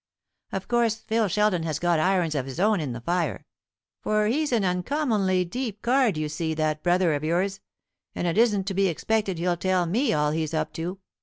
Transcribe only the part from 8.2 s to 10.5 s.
it isn't to be expected he'll tell me all